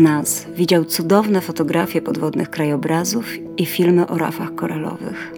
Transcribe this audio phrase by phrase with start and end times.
[0.00, 3.26] Nas widział cudowne fotografie podwodnych krajobrazów
[3.56, 5.34] i filmy o rafach koralowych.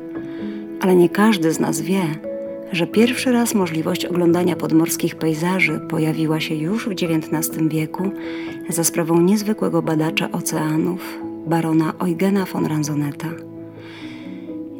[0.80, 2.02] Ale nie każdy z nas wie,
[2.72, 8.10] że pierwszy raz możliwość oglądania podmorskich pejzaży pojawiła się już w XIX wieku
[8.68, 13.30] za sprawą niezwykłego badacza oceanów, barona Eugena von Ranzoneta.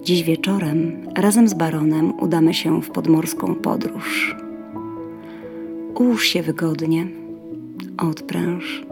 [0.03, 4.37] Dziś wieczorem razem z baronem udamy się w podmorską podróż.
[5.95, 7.07] Ułóż się wygodnie,
[7.99, 8.92] odpręż,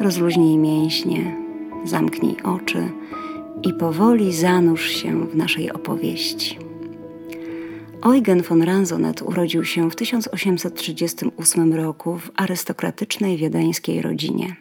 [0.00, 1.36] rozluźnij mięśnie,
[1.84, 2.90] zamknij oczy
[3.62, 6.58] i powoli zanurz się w naszej opowieści.
[8.02, 14.56] Eugen von Ranzonet urodził się w 1838 roku w arystokratycznej wiedeńskiej rodzinie.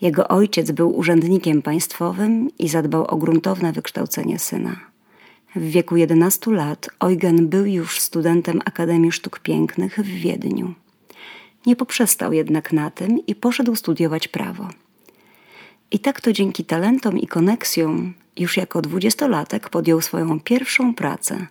[0.00, 4.76] Jego ojciec był urzędnikiem państwowym i zadbał o gruntowne wykształcenie syna.
[5.56, 10.74] W wieku 11 lat Eugen był już studentem Akademii Sztuk Pięknych w Wiedniu.
[11.66, 14.68] Nie poprzestał jednak na tym i poszedł studiować prawo.
[15.90, 21.46] I tak to dzięki talentom i koneksjom już jako dwudziestolatek podjął swoją pierwszą pracę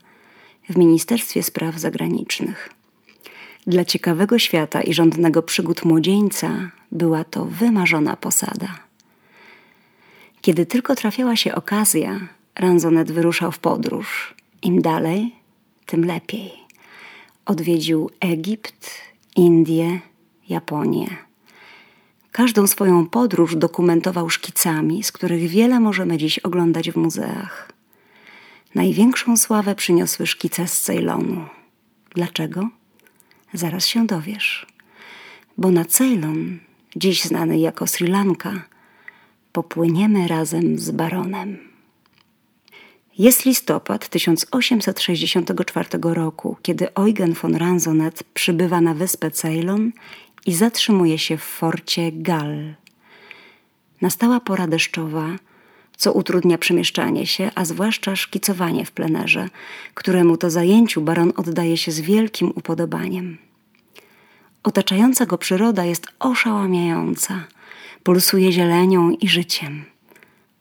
[0.69, 2.69] w Ministerstwie Spraw Zagranicznych.
[3.67, 8.79] Dla ciekawego świata i żądnego przygód młodzieńca była to wymarzona posada.
[10.41, 12.19] Kiedy tylko trafiała się okazja,
[12.55, 14.35] Ranzonet wyruszał w podróż.
[14.61, 15.35] Im dalej,
[15.85, 16.51] tym lepiej.
[17.45, 18.91] Odwiedził Egipt,
[19.35, 19.99] Indie,
[20.49, 21.07] Japonię.
[22.31, 27.71] Każdą swoją podróż dokumentował szkicami, z których wiele możemy dziś oglądać w muzeach.
[28.75, 31.45] Największą sławę przyniosły szkice z Ceylonu.
[32.15, 32.69] Dlaczego?
[33.53, 34.67] Zaraz się dowiesz.
[35.57, 36.59] Bo na Ceylon,
[36.95, 38.53] dziś znany jako Sri Lanka,
[39.51, 41.72] popłyniemy razem z baronem.
[43.17, 49.91] Jest listopad 1864 roku, kiedy Eugen von Ranzonet przybywa na wyspę Ceylon
[50.45, 52.75] i zatrzymuje się w forcie Gal.
[54.01, 55.27] Nastała pora deszczowa,
[55.97, 59.49] co utrudnia przemieszczanie się, a zwłaszcza szkicowanie w plenerze,
[59.93, 63.37] któremu to zajęciu baron oddaje się z wielkim upodobaniem.
[64.63, 67.43] Otaczająca go przyroda jest oszałamiająca,
[68.03, 69.92] pulsuje zielenią i życiem.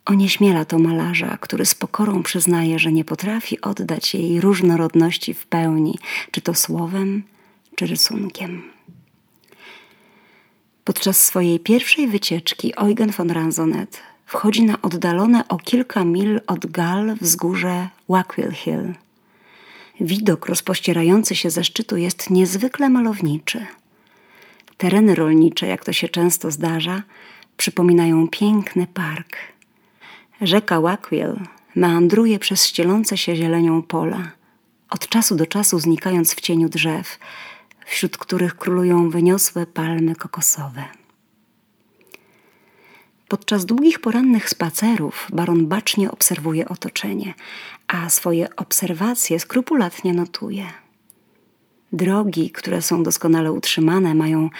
[0.05, 5.99] Onieśmiela to malarza, który z pokorą przyznaje, że nie potrafi oddać jej różnorodności w pełni,
[6.31, 7.23] czy to słowem,
[7.77, 8.63] czy rysunkiem.
[10.85, 17.17] Podczas swojej pierwszej wycieczki Eugen von Ranzonet wchodzi na oddalone o kilka mil od Gal
[17.21, 18.95] wzgórze Wackville Hill.
[20.01, 23.67] Widok rozpościerający się ze szczytu jest niezwykle malowniczy.
[24.77, 27.03] Tereny rolnicze, jak to się często zdarza,
[27.57, 29.52] przypominają piękny park.
[30.43, 31.41] Rzeka Wackville
[31.77, 34.33] meandruje przez ścielące się zielenią pola,
[34.91, 37.19] od czasu do czasu znikając w cieniu drzew,
[37.87, 40.85] wśród których królują wyniosłe palmy kokosowe.
[43.29, 47.35] Podczas długich porannych spacerów baron bacznie obserwuje otoczenie,
[47.89, 50.67] a swoje obserwacje skrupulatnie notuje.
[51.93, 54.51] Drogi, które są doskonale utrzymane, mają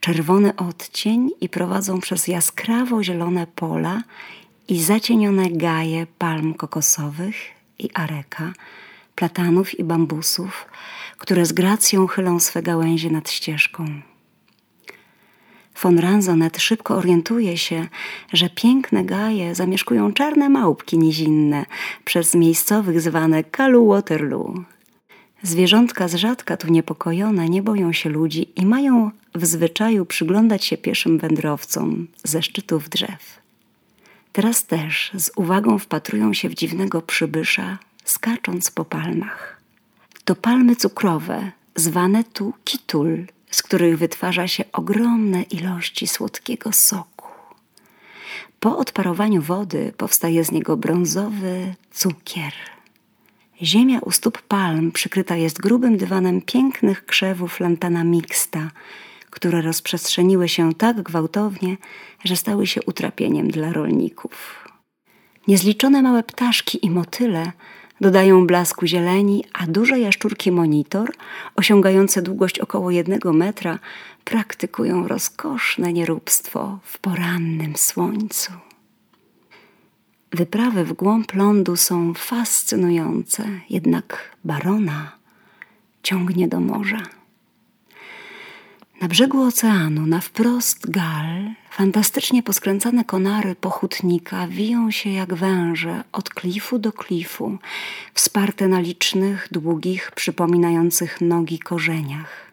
[0.00, 4.02] czerwony odcień i prowadzą przez jaskrawo zielone pola
[4.70, 7.34] i zacienione gaje palm kokosowych
[7.78, 8.52] i areka,
[9.14, 10.66] platanów i bambusów,
[11.18, 13.84] które z gracją chylą swe gałęzie nad ścieżką.
[15.82, 17.88] Von Ranzonet szybko orientuje się,
[18.32, 21.66] że piękne gaje zamieszkują czarne małpki nizinne,
[22.04, 24.54] przez miejscowych zwane Kalu Waterloo.
[25.42, 30.76] Zwierzątka z rzadka tu niepokojone nie boją się ludzi i mają w zwyczaju przyglądać się
[30.76, 33.39] pieszym wędrowcom ze szczytów drzew.
[34.32, 39.60] Teraz też z uwagą wpatrują się w dziwnego przybysza, skacząc po palmach.
[40.24, 47.28] To palmy cukrowe, zwane tu kitul, z których wytwarza się ogromne ilości słodkiego soku.
[48.60, 52.52] Po odparowaniu wody powstaje z niego brązowy cukier.
[53.62, 58.70] Ziemia u stóp palm przykryta jest grubym dywanem pięknych krzewów lantana mixta,
[59.30, 61.76] które rozprzestrzeniły się tak gwałtownie,
[62.24, 64.64] że stały się utrapieniem dla rolników.
[65.48, 67.52] Niezliczone małe ptaszki i motyle
[68.00, 71.12] dodają blasku zieleni, a duże jaszczurki monitor,
[71.56, 73.78] osiągające długość około jednego metra,
[74.24, 78.52] praktykują rozkoszne nieróbstwo w porannym słońcu.
[80.32, 85.12] Wyprawy w głąb lądu są fascynujące, jednak barona
[86.02, 87.19] ciągnie do morza.
[89.00, 96.30] Na brzegu oceanu, na wprost gal, fantastycznie poskręcane konary pochutnika wiją się jak węże od
[96.30, 97.58] klifu do klifu,
[98.14, 102.52] wsparte na licznych, długich, przypominających nogi korzeniach.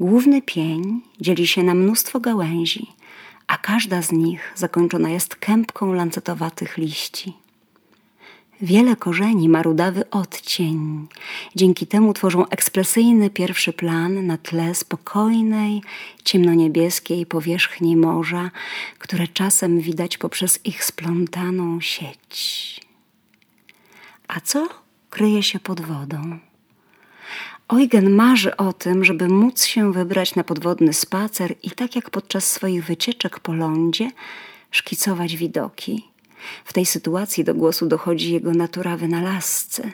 [0.00, 2.86] Główny pień dzieli się na mnóstwo gałęzi,
[3.64, 7.32] każda z nich zakończona jest kępką lancetowatych liści.
[8.60, 11.06] Wiele korzeni ma rudawy odcień.
[11.54, 15.82] Dzięki temu tworzą ekspresyjny pierwszy plan na tle spokojnej,
[16.24, 18.50] ciemnoniebieskiej powierzchni morza,
[18.98, 22.80] które czasem widać poprzez ich splątaną sieć.
[24.28, 24.68] A co
[25.10, 26.38] kryje się pod wodą?
[27.68, 32.52] Eugen marzy o tym, żeby móc się wybrać na podwodny spacer i tak jak podczas
[32.52, 34.10] swoich wycieczek po lądzie,
[34.70, 36.13] szkicować widoki.
[36.64, 39.92] W tej sytuacji do głosu dochodzi jego natura wynalazcy.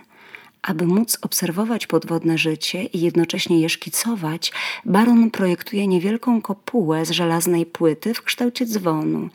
[0.63, 4.53] Aby móc obserwować podwodne życie i jednocześnie je szkicować,
[4.85, 9.29] baron projektuje niewielką kopułę z żelaznej płyty w kształcie dzwonu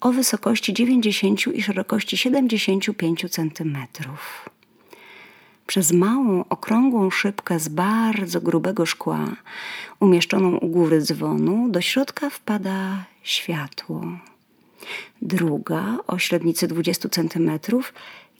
[0.00, 4.50] o wysokości 90 i szerokości 75 centymetrów.
[5.66, 9.24] Przez małą, okrągłą szybkę z bardzo grubego szkła,
[10.00, 14.04] umieszczoną u góry dzwonu, do środka wpada światło.
[15.22, 17.50] Druga, o średnicy 20 cm,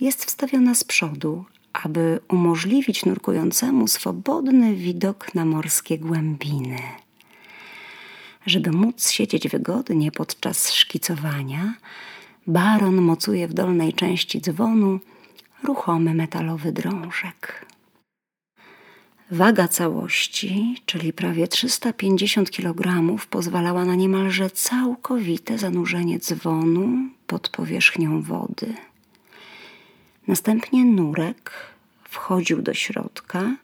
[0.01, 6.79] jest wstawiona z przodu, aby umożliwić nurkującemu swobodny widok na morskie głębiny.
[8.47, 11.75] Żeby móc siedzieć wygodnie podczas szkicowania,
[12.47, 15.01] baron mocuje w dolnej części dzwonu
[15.63, 17.64] ruchomy metalowy drążek.
[19.31, 26.89] Waga całości, czyli prawie 350 kg, pozwalała na niemalże całkowite zanurzenie dzwonu
[27.27, 28.75] pod powierzchnią wody.
[30.29, 31.53] Następnie nurek
[32.05, 33.57] wchodził do środka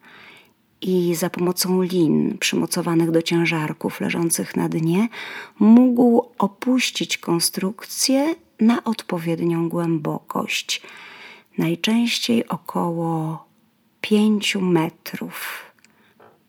[0.80, 5.08] i za pomocą lin przymocowanych do ciężarków leżących na dnie
[5.58, 10.82] mógł opuścić konstrukcję na odpowiednią głębokość,
[11.58, 13.49] najczęściej około
[14.00, 15.64] pięciu metrów.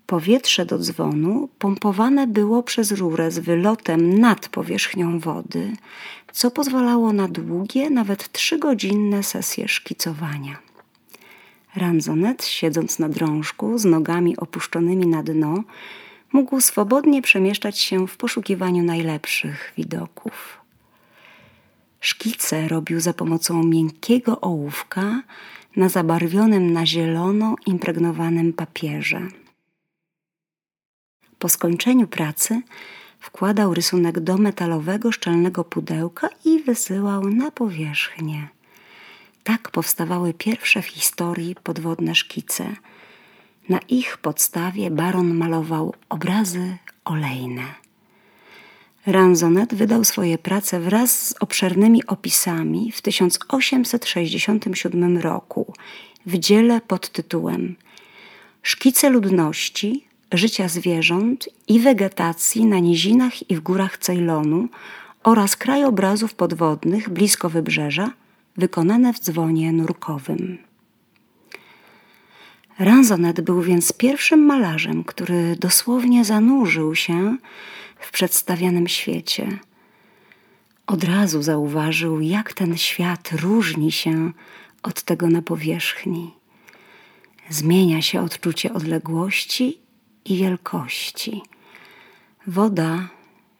[0.08, 5.72] Powietrze do dzwonu pompowane było przez rurę z wylotem nad powierzchnią wody,
[6.32, 10.58] co pozwalało na długie, nawet trzygodzinne sesje szkicowania.
[11.76, 15.64] Ranzonet, siedząc na drążku, z nogami opuszczonymi na dno,
[16.34, 20.58] mógł swobodnie przemieszczać się w poszukiwaniu najlepszych widoków.
[22.00, 25.22] Szkice robił za pomocą miękkiego ołówka,
[25.76, 29.22] na zabarwionym na zielono impregnowanym papierze.
[31.40, 32.62] Po skończeniu pracy
[33.20, 38.48] wkładał rysunek do metalowego szczelnego pudełka i wysyłał na powierzchnię.
[39.44, 42.76] Tak powstawały pierwsze w historii podwodne szkice.
[43.70, 47.81] Na ich podstawie baron malował obrazy olejne.
[49.06, 55.74] Ranzonet wydał swoje prace wraz z obszernymi opisami w 1867 roku
[56.26, 57.76] w dziele pod tytułem
[58.64, 64.68] Szkice ludności, życia zwierząt i wegetacji na nizinach i w górach Ceylonu
[65.24, 68.12] oraz krajobrazów podwodnych blisko wybrzeża,
[68.58, 70.58] wykonane w dzwonie nurkowym.
[72.80, 77.38] Ranzonet był więc pierwszym malarzem, który dosłownie zanurzył się
[78.02, 79.60] w przedstawianym świecie.
[80.88, 84.32] Od razu zauważył, jak ten świat różni się
[84.84, 86.34] od tego na powierzchni.
[87.50, 89.80] Zmienia się odczucie odległości
[90.26, 91.42] i wielkości.
[92.48, 93.10] Woda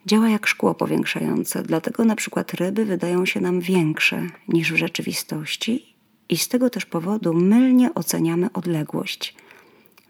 [0.06, 5.94] działa jak szkło powiększające, dlatego na przykład ryby wydają się nam większe niż w rzeczywistości
[6.28, 9.34] i z tego też powodu mylnie oceniamy odległość.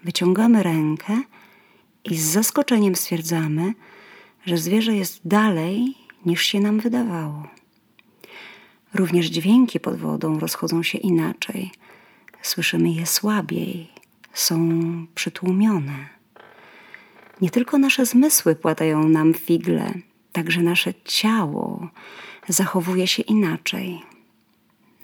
[0.04, 1.22] Wyciągamy rękę
[2.04, 3.74] i z zaskoczeniem stwierdzamy,
[4.44, 5.94] że zwierzę jest dalej
[6.26, 7.46] niż się nam wydawało.
[8.94, 11.70] Również dźwięki pod wodą rozchodzą się inaczej.
[12.42, 13.88] Słyszymy je słabiej,
[14.32, 14.68] są
[15.14, 16.08] przytłumione.
[17.40, 19.94] Nie tylko nasze zmysły płatają nam figle,
[20.32, 21.88] także nasze ciało
[22.48, 24.02] zachowuje się inaczej.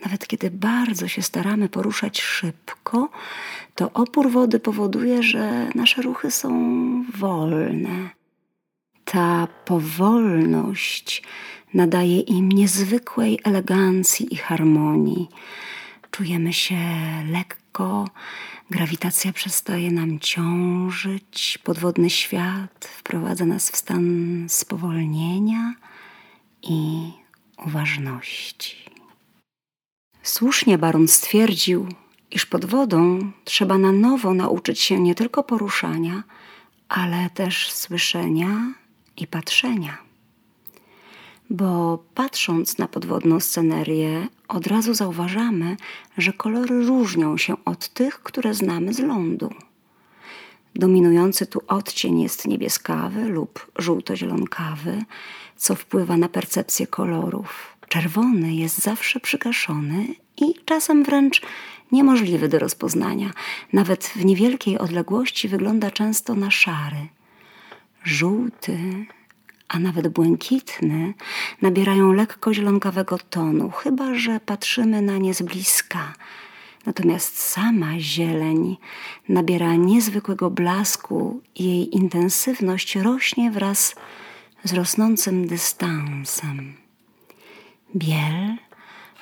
[0.04, 3.08] Nawet kiedy bardzo się staramy poruszać szybko,
[3.74, 6.50] to opór wody powoduje, że nasze ruchy są
[7.18, 8.17] wolne
[9.12, 11.22] ta powolność
[11.74, 15.28] nadaje im niezwykłej elegancji i harmonii.
[16.10, 16.78] Czujemy się
[17.30, 18.08] lekko,
[18.70, 25.74] grawitacja przestaje nam ciążyć, podwodny świat wprowadza nas w stan spowolnienia
[26.62, 27.10] i
[27.66, 28.76] uważności.
[30.22, 31.88] Słusznie baron stwierdził,
[32.30, 36.22] iż pod wodą trzeba na nowo nauczyć się nie tylko poruszania,
[36.88, 38.74] ale też słyszenia
[39.20, 39.98] i patrzenia.
[41.50, 45.76] Bo patrząc na podwodną scenerię, od razu zauważamy,
[46.18, 49.50] że kolory różnią się od tych, które znamy z lądu.
[50.74, 55.04] Dominujący tu odcień jest niebieskawy lub żółto-zielonkawy,
[55.56, 57.76] co wpływa na percepcję kolorów.
[57.88, 60.06] Czerwony jest zawsze przygaszony
[60.36, 61.42] i czasem wręcz
[61.92, 63.30] niemożliwy do rozpoznania.
[63.72, 67.08] Nawet w niewielkiej odległości wygląda często na szary.
[68.08, 69.06] Żółty,
[69.68, 71.14] a nawet błękitny,
[71.62, 76.12] nabierają lekko zielonkawego tonu, chyba że patrzymy na nie z bliska.
[76.86, 78.76] Natomiast sama zieleń
[79.28, 83.94] nabiera niezwykłego blasku i jej intensywność rośnie wraz
[84.64, 86.74] z rosnącym dystansem.
[87.96, 88.56] Biel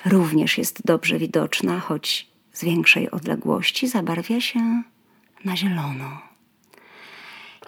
[0.04, 4.82] również jest dobrze widoczna, choć z większej odległości zabarwia się
[5.44, 6.25] na zielono.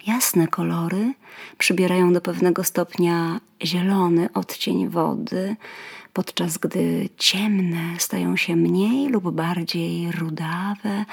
[0.09, 1.15] Jasne kolory
[1.59, 5.57] przybierają do pewnego stopnia zielony odcień wody,
[6.13, 11.05] podczas gdy ciemne stają się mniej lub bardziej rudawe,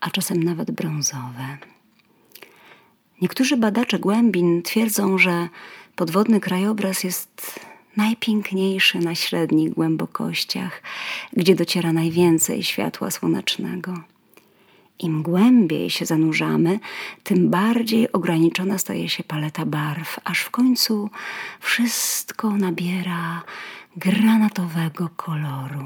[0.00, 1.58] a czasem nawet brązowe.
[3.22, 5.48] Niektórzy badacze głębin twierdzą, że
[5.96, 7.60] podwodny krajobraz jest
[7.96, 10.82] najpiękniejszy na średnich głębokościach,
[11.32, 13.94] gdzie dociera najwięcej światła słonecznego.
[14.98, 16.80] Im głębiej się zanurzamy,
[17.24, 21.10] tym bardziej ograniczona staje się paleta barw, aż w końcu
[21.60, 23.42] wszystko nabiera
[23.96, 25.82] granatowego koloru.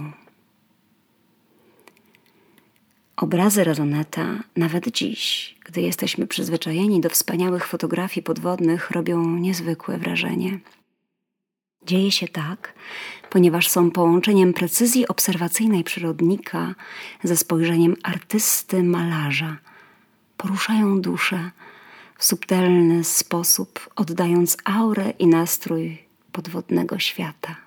[3.16, 4.26] Obrazy Razoneta,
[4.56, 10.58] nawet dziś, gdy jesteśmy przyzwyczajeni do wspaniałych fotografii podwodnych, robią niezwykłe wrażenie.
[11.86, 12.74] Dzieje się tak,
[13.30, 16.74] ponieważ są połączeniem precyzji obserwacyjnej przyrodnika
[17.24, 19.56] ze spojrzeniem artysty, malarza.
[20.36, 21.50] Poruszają duszę
[22.18, 25.98] w subtelny sposób, oddając aurę i nastrój
[26.32, 27.61] podwodnego świata.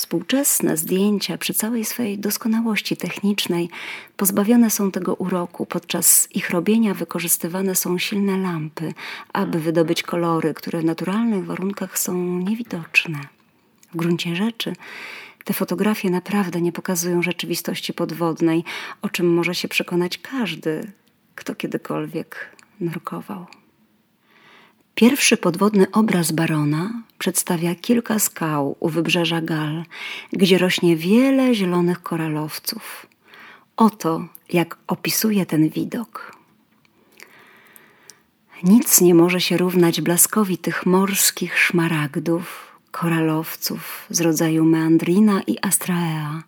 [0.00, 3.68] Współczesne zdjęcia przy całej swojej doskonałości technicznej
[4.16, 5.66] pozbawione są tego uroku.
[5.66, 8.94] Podczas ich robienia wykorzystywane są silne lampy,
[9.32, 13.18] aby wydobyć kolory, które w naturalnych warunkach są niewidoczne.
[13.92, 14.72] W gruncie rzeczy
[15.44, 18.64] te fotografie naprawdę nie pokazują rzeczywistości podwodnej,
[19.02, 20.92] o czym może się przekonać każdy,
[21.34, 23.46] kto kiedykolwiek nurkował.
[25.00, 29.84] Pierwszy podwodny obraz barona przedstawia kilka skał u wybrzeża Gal,
[30.32, 33.06] gdzie rośnie wiele zielonych koralowców.
[33.76, 36.36] Oto jak opisuje ten widok.
[38.62, 46.42] Nic nie może się równać blaskowi tych morskich szmaragdów, koralowców z rodzaju meandrina i astraea,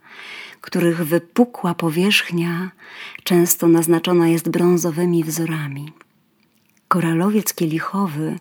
[0.61, 2.71] których wypukła powierzchnia
[3.25, 5.93] często naznaczona jest brązowymi wzorami.
[6.93, 8.39] Koralowiec kielichowy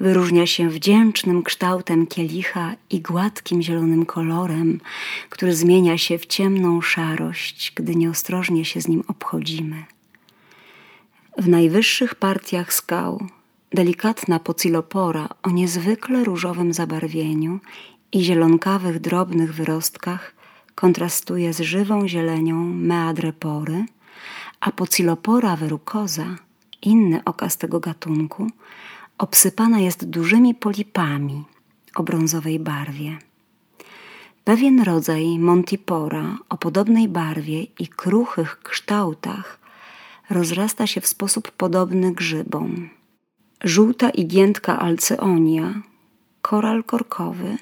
[0.00, 4.80] wyróżnia się wdzięcznym kształtem kielicha i gładkim zielonym kolorem,
[5.28, 9.84] który zmienia się w ciemną szarość, gdy nieostrożnie się z nim obchodzimy.
[11.38, 13.26] W najwyższych partiach skał
[13.72, 17.60] delikatna pocilopora o niezwykle różowym zabarwieniu
[18.12, 20.34] i zielonkawych drobnych wyrostkach
[20.74, 23.84] kontrastuje z żywą zielenią meadrepory,
[24.60, 26.36] a pocilopora verucosa–
[26.82, 28.46] inny okaz tego gatunku,
[29.18, 31.44] obsypana jest dużymi polipami
[31.94, 33.18] o brązowej barwie.
[34.44, 39.58] Pewien rodzaj montipora o podobnej barwie i kruchych kształtach
[40.30, 42.88] rozrasta się w sposób podobny grzybom.
[43.64, 45.82] Żółta igiętka alceonia,
[46.42, 47.56] koral korkowy,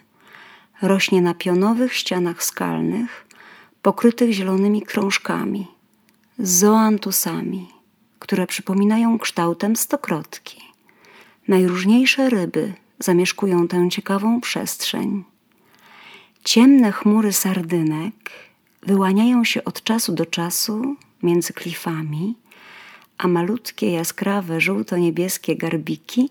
[0.82, 3.26] rośnie na pionowych ścianach skalnych,
[3.82, 5.66] pokrytych zielonymi krążkami,
[6.38, 7.75] zoantusami
[8.26, 10.60] które przypominają kształtem stokrotki.
[11.48, 15.24] Najróżniejsze ryby zamieszkują tę ciekawą przestrzeń.
[16.44, 18.14] Ciemne chmury sardynek
[18.82, 22.34] wyłaniają się od czasu do czasu między klifami,
[23.18, 26.30] a malutkie, jaskrawe, żółto-niebieskie garbiki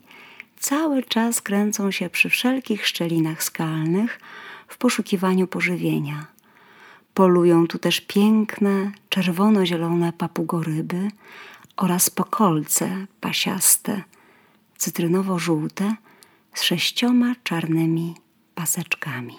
[0.60, 4.20] cały czas kręcą się przy wszelkich szczelinach skalnych
[4.68, 6.28] w poszukiwaniu pożywienia.
[7.14, 11.10] Polują tu też piękne, czerwono-zielone papugoryby,
[11.77, 14.03] oraz pokolce pasiaste,
[14.77, 15.96] cytrynowo-żółte
[16.53, 18.15] z sześcioma czarnymi
[18.55, 19.36] paseczkami.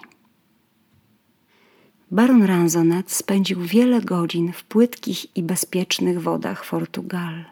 [2.11, 7.45] Baron Ranzonet spędził wiele godzin w płytkich i bezpiecznych wodach Fortugal,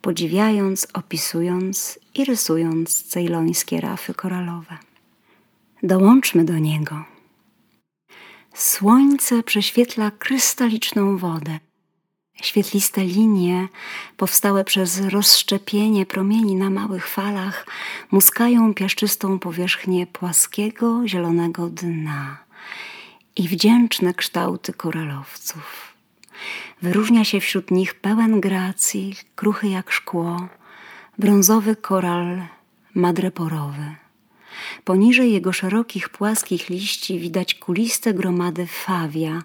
[0.00, 4.78] podziwiając, opisując i rysując cejlońskie rafy koralowe.
[5.82, 7.04] Dołączmy do niego.
[8.54, 11.60] Słońce prześwietla krystaliczną wodę,
[12.42, 13.68] Świetliste linie,
[14.16, 17.66] powstałe przez rozszczepienie promieni na małych falach,
[18.10, 22.38] muskają piaszczystą powierzchnię płaskiego, zielonego dna
[23.36, 25.94] i wdzięczne kształty koralowców.
[26.82, 30.48] Wyróżnia się wśród nich pełen gracji, kruchy jak szkło,
[31.18, 32.42] brązowy koral
[32.94, 33.94] madreporowy.
[34.84, 39.42] Poniżej jego szerokich, płaskich liści widać kuliste gromady fawia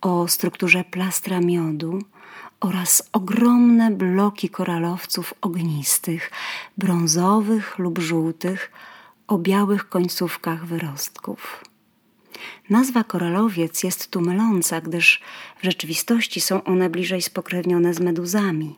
[0.00, 1.98] o strukturze plastra miodu
[2.60, 6.30] oraz ogromne bloki koralowców ognistych,
[6.78, 8.72] brązowych lub żółtych,
[9.28, 11.64] o białych końcówkach wyrostków.
[12.70, 15.20] Nazwa koralowiec jest tu myląca, gdyż
[15.60, 18.76] w rzeczywistości są one bliżej spokrewnione z meduzami.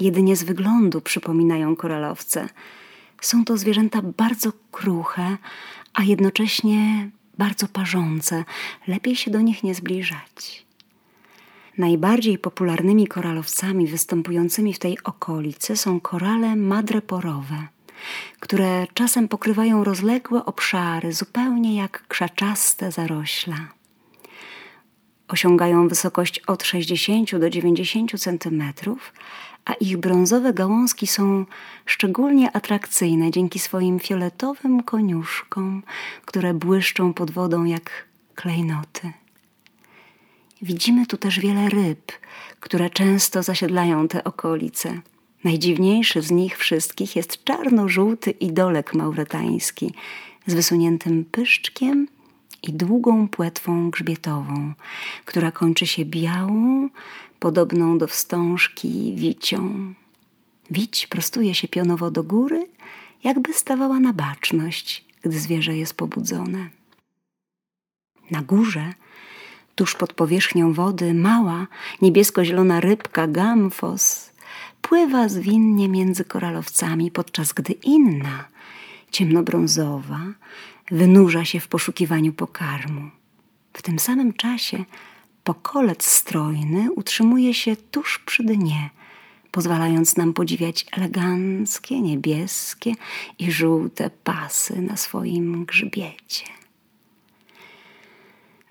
[0.00, 2.48] Jedynie z wyglądu przypominają koralowce.
[3.20, 5.36] Są to zwierzęta bardzo kruche,
[5.94, 8.44] a jednocześnie bardzo parzące.
[8.86, 10.67] Lepiej się do nich nie zbliżać.
[11.78, 17.56] Najbardziej popularnymi koralowcami występującymi w tej okolicy są korale madreporowe–
[18.40, 23.56] które czasem pokrywają rozległe obszary, zupełnie jak krzaczaste zarośla.
[25.28, 29.12] Osiągają wysokość od 60 do 90 centymetrów,
[29.64, 31.46] a ich brązowe gałązki są
[31.86, 35.82] szczególnie atrakcyjne dzięki swoim fioletowym koniuszkom,
[36.24, 37.90] które błyszczą pod wodą jak
[38.34, 39.12] klejnoty.
[40.62, 42.12] Widzimy tu też wiele ryb,
[42.60, 45.00] które często zasiedlają te okolice.
[45.44, 49.94] Najdziwniejszy z nich wszystkich jest czarno-żółty idolek mauretański
[50.46, 52.08] z wysuniętym pyszczkiem
[52.62, 54.72] i długą płetwą grzbietową,
[55.24, 56.88] która kończy się białą,
[57.38, 59.94] podobną do wstążki wicią.
[60.70, 62.66] Wić prostuje się pionowo do góry,
[63.24, 66.68] jakby stawała na baczność, gdy zwierzę jest pobudzone.
[68.30, 68.92] Na górze,
[69.78, 71.66] tuż pod powierzchnią wody, mała,
[72.02, 74.30] niebiesko-zielona rybka gamfos
[74.82, 78.44] pływa zwinnie między koralowcami, podczas gdy inna,
[79.10, 80.20] ciemnobrązowa,
[80.90, 83.10] wynurza się w poszukiwaniu pokarmu.
[83.72, 84.84] W tym samym czasie
[85.44, 88.90] pokolec strojny utrzymuje się tuż przy dnie,
[89.50, 92.92] pozwalając nam podziwiać eleganckie, niebieskie
[93.38, 96.44] i żółte pasy na swoim grzbiecie.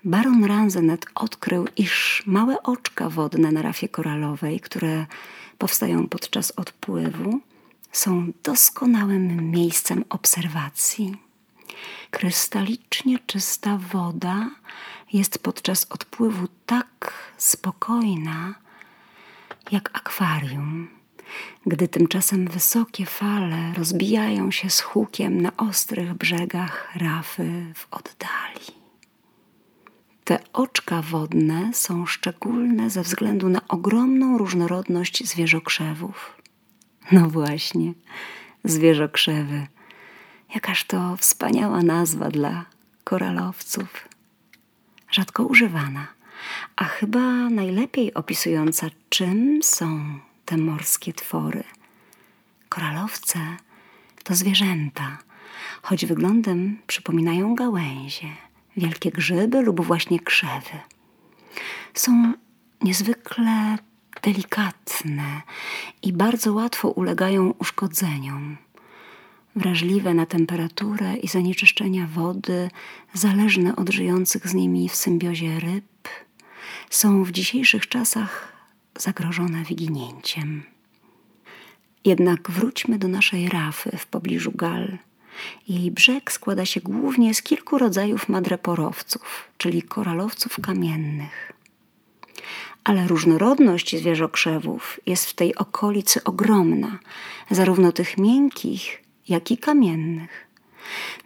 [0.04, 5.06] Baron Ranzenet odkrył, iż małe oczka wodne na rafie koralowej, które
[5.58, 7.40] powstają podczas odpływu,
[7.92, 11.16] są doskonałym miejscem obserwacji.
[12.10, 14.50] Krystalicznie czysta woda
[15.12, 18.54] jest podczas odpływu tak spokojna
[19.70, 20.88] jak akwarium,
[21.66, 28.77] gdy tymczasem wysokie fale rozbijają się z hukiem na ostrych brzegach rafy w oddali.
[30.28, 36.36] Te oczka wodne są szczególne ze względu na ogromną różnorodność zwierzokrzewów.
[37.12, 37.92] No właśnie,
[38.64, 39.66] zwierzokrzewy.
[40.54, 42.64] Jakaż to wspaniała nazwa dla
[43.04, 44.08] koralowców.
[45.10, 46.06] Rzadko używana,
[46.76, 51.64] a chyba najlepiej opisująca, czym są te morskie twory.
[52.68, 53.38] Koralowce
[54.24, 55.18] to zwierzęta,
[55.82, 58.47] choć wyglądem przypominają gałęzie
[58.78, 60.78] wielkie grzyby lub właśnie krzewy.
[61.94, 62.32] Są
[62.82, 63.78] niezwykle
[64.22, 65.42] delikatne
[66.02, 68.56] i bardzo łatwo ulegają uszkodzeniom.
[69.56, 72.70] Wrażliwe na temperaturę i zanieczyszczenia wody,
[73.14, 76.08] zależne od żyjących z nimi w symbiozie ryb,
[76.90, 78.52] są w dzisiejszych czasach
[78.98, 80.62] zagrożone wyginięciem.
[82.04, 84.98] Jednak wróćmy do naszej rafy w pobliżu Gal
[85.68, 91.52] jej brzeg składa się głównie z kilku rodzajów madreporowców, czyli koralowców kamiennych.
[92.84, 96.98] Ale różnorodność zwierzokrzewów jest w tej okolicy ogromna,
[97.50, 100.48] zarówno tych miękkich, jak i kamiennych.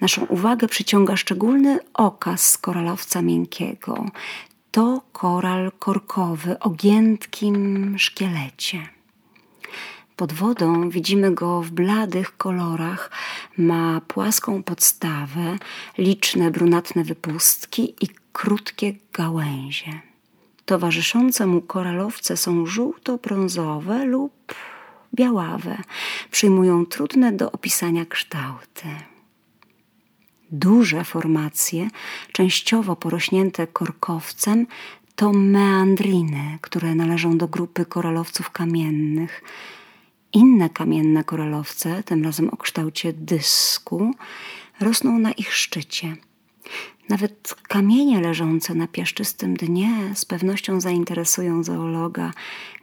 [0.00, 4.06] Naszą uwagę przyciąga szczególny okaz koralowca miękkiego.
[4.70, 8.88] To koral korkowy o giętkim szkielecie.
[10.22, 13.10] Pod wodą widzimy go w bladych kolorach,
[13.58, 15.58] ma płaską podstawę,
[15.98, 20.00] liczne brunatne wypustki i krótkie gałęzie.
[20.64, 24.54] Towarzyszące mu koralowce są żółto-brązowe lub
[25.14, 25.78] białawe,
[26.30, 28.88] przyjmują trudne do opisania kształty.
[30.50, 31.88] Duże formacje,
[32.32, 34.66] częściowo porośnięte korkowcem,
[35.16, 39.42] to meandriny, które należą do grupy koralowców kamiennych
[40.32, 44.14] inne kamienne koralowce, tym razem o kształcie dysku,
[44.80, 46.16] rosną na ich szczycie.
[47.08, 52.32] Nawet kamienie leżące na piaszczystym dnie z pewnością zainteresują zoologa,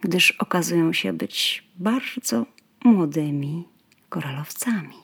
[0.00, 2.46] gdyż okazują się być bardzo
[2.84, 3.68] młodymi
[4.08, 4.96] koralowcami.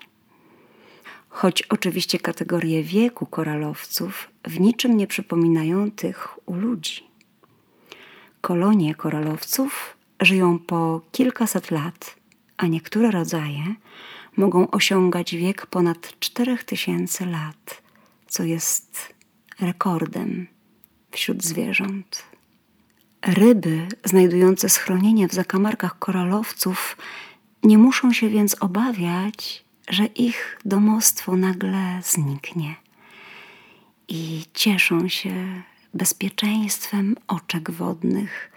[1.28, 7.04] Choć oczywiście kategorie wieku koralowców w niczym nie przypominają tych u ludzi.
[8.40, 12.16] kolonie koralowców żyją po kilkaset lat,
[12.56, 13.74] a niektóre rodzaje
[14.36, 17.82] mogą osiągać wiek ponad 4000 lat,
[18.26, 19.14] co jest
[19.60, 20.46] rekordem
[21.10, 22.24] wśród zwierząt.
[23.22, 26.96] Ryby znajdujące schronienie w zakamarkach koralowców
[27.62, 32.74] nie muszą się więc obawiać, że ich domostwo nagle zniknie
[34.08, 35.62] i cieszą się
[35.94, 38.52] bezpieczeństwem oczek wodnych,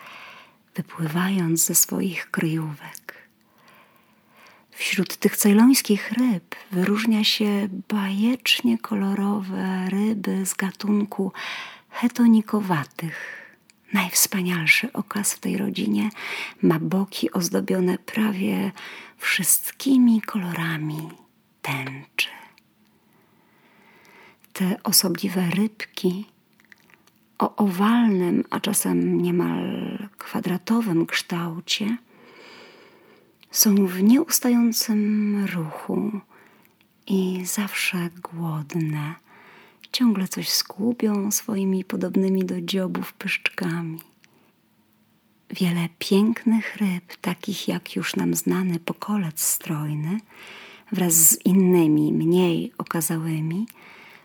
[0.76, 3.19] wypływając ze swoich kryjówek.
[4.80, 11.32] Wśród tych cejlońskich ryb wyróżnia się bajecznie kolorowe ryby z gatunku
[11.90, 13.46] hetonikowatych.
[13.94, 16.10] Najwspanialszy okaz w tej rodzinie
[16.62, 18.72] ma boki ozdobione prawie
[19.18, 21.10] wszystkimi kolorami
[21.62, 22.30] tęczy.
[24.54, 26.26] Te osobliwe rybki
[27.40, 31.98] o owalnym, a czasem niemal kwadratowym kształcie
[33.52, 36.12] są w nieustającym ruchu
[37.08, 39.16] i zawsze głodne.
[39.92, 44.00] Ciągle coś skubią swoimi podobnymi do dziobów pyszczkami.
[45.50, 50.20] Wiele pięknych ryb, takich jak już nam znany pokolec strojny,
[50.92, 53.68] wraz z innymi, mniej okazałymi,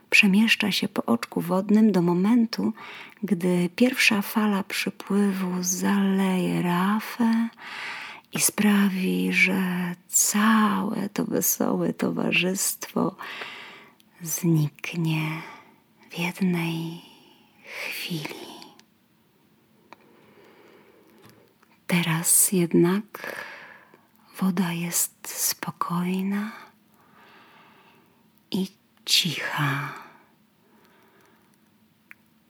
[0.09, 2.73] przemieszcza się po oczku wodnym do momentu,
[3.23, 7.49] gdy pierwsza fala przypływu zaleje rafę
[8.35, 13.15] i sprawi, że całe to wesołe towarzystwo
[14.21, 15.41] zniknie
[16.09, 17.01] w jednej
[17.63, 18.45] chwili.
[21.87, 23.35] Teraz jednak
[24.39, 26.51] woda jest spokojna
[28.51, 28.67] i
[29.05, 29.93] cicha.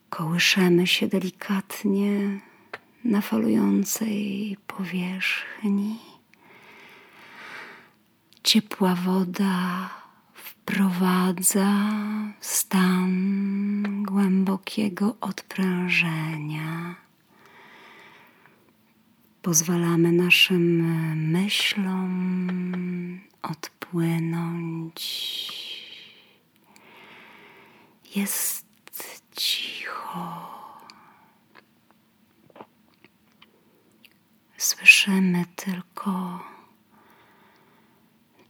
[0.09, 2.39] Kołyszemy się delikatnie
[3.05, 5.99] na falującej powierzchni.
[8.43, 9.89] Ciepła woda
[10.33, 11.91] wprowadza
[12.39, 16.95] stan głębokiego odprężenia.
[19.41, 20.83] Pozwalamy naszym
[21.31, 22.09] myślom
[23.41, 25.05] odpłynąć.
[28.15, 28.65] Jest
[29.35, 30.64] cicho.
[34.65, 36.39] Słyszymy tylko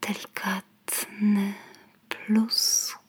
[0.02, 1.54] delikatny
[2.10, 3.05] plusk